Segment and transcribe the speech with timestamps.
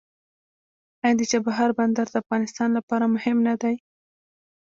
[1.03, 3.75] آیا د چابهار بندر د افغانستان لپاره مهم نه دی؟